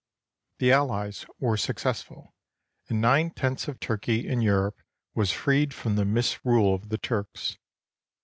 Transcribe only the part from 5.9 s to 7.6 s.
the misrule of the Turks.